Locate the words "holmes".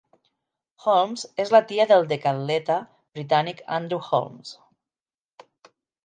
0.83-1.25, 4.09-4.55